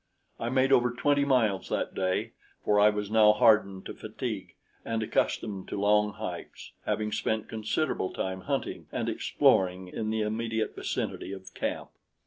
I 0.39 0.49
made 0.49 0.71
over 0.71 0.89
twenty 0.89 1.25
miles 1.25 1.69
that 1.69 1.93
day, 1.93 2.31
for 2.65 2.79
I 2.79 2.89
was 2.89 3.11
now 3.11 3.33
hardened 3.33 3.85
to 3.85 3.93
fatigue 3.93 4.55
and 4.83 5.03
accustomed 5.03 5.67
to 5.67 5.79
long 5.79 6.13
hikes, 6.13 6.71
having 6.87 7.11
spent 7.11 7.47
considerable 7.47 8.11
time 8.11 8.41
hunting 8.41 8.87
and 8.91 9.07
exploring 9.07 9.89
in 9.89 10.09
the 10.09 10.21
immediate 10.21 10.73
vicinity 10.73 11.33
of 11.33 11.53
camp. 11.53 11.91